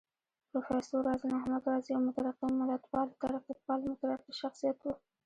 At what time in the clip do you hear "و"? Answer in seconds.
4.83-4.87